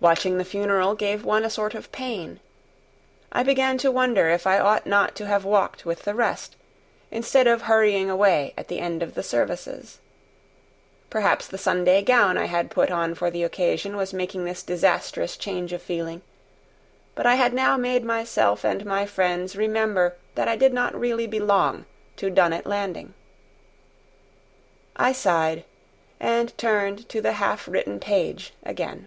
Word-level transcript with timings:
Watching 0.00 0.38
the 0.38 0.46
funeral 0.46 0.94
gave 0.94 1.26
one 1.26 1.44
a 1.44 1.50
sort 1.50 1.74
of 1.74 1.92
pain. 1.92 2.40
I 3.32 3.42
began 3.42 3.76
to 3.78 3.90
wonder 3.90 4.30
if 4.30 4.46
I 4.46 4.58
ought 4.58 4.86
not 4.86 5.14
to 5.16 5.26
have 5.26 5.44
walked 5.44 5.84
with 5.84 6.04
the 6.04 6.14
rest, 6.14 6.56
instead 7.10 7.46
of 7.46 7.60
hurrying 7.62 8.08
away 8.08 8.54
at 8.56 8.68
the 8.68 8.78
end 8.78 9.02
of 9.02 9.12
the 9.12 9.22
services. 9.22 9.98
Perhaps 11.10 11.48
the 11.48 11.58
Sunday 11.58 12.00
gown 12.00 12.38
I 12.38 12.46
had 12.46 12.70
put 12.70 12.90
on 12.90 13.14
for 13.14 13.30
the 13.30 13.42
occasion 13.42 13.94
was 13.94 14.14
making 14.14 14.46
this 14.46 14.62
disastrous 14.62 15.36
change 15.36 15.70
of 15.74 15.82
feeling, 15.82 16.22
but 17.14 17.26
I 17.26 17.34
had 17.34 17.52
now 17.52 17.76
made 17.76 18.02
myself 18.02 18.64
and 18.64 18.86
my 18.86 19.04
friends 19.04 19.54
remember 19.54 20.16
that 20.34 20.48
I 20.48 20.56
did 20.56 20.72
not 20.72 20.98
really 20.98 21.26
belong 21.26 21.84
to 22.16 22.30
Dunnet 22.30 22.64
Landing. 22.64 23.12
I 24.96 25.12
sighed, 25.12 25.66
and 26.18 26.56
turned 26.56 27.06
to 27.10 27.20
the 27.20 27.32
half 27.32 27.68
written 27.68 28.00
page 28.00 28.54
again. 28.62 29.06